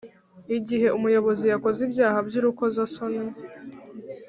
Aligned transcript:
Igihe 0.57 0.87
umuyobozi 0.97 1.45
yakoze 1.53 1.79
ibyaha 1.87 2.17
by 2.27 2.35
Urukozasoni 2.39 3.21